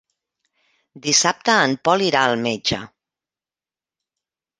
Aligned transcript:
Dissabte 1.07 1.57
en 1.65 1.75
Pol 1.87 2.05
irà 2.05 2.23
al 2.29 2.33
metge. 2.45 2.79